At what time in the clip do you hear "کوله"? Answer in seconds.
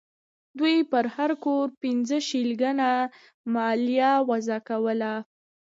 4.69-5.13